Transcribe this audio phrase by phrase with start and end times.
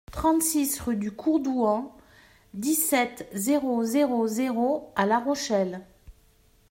[0.11, 1.91] trente-six rue DU CORDOUAN,
[2.55, 5.85] dix-sept, zéro zéro zéro à La Rochelle